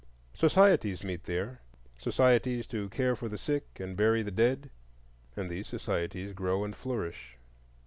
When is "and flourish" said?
6.63-7.37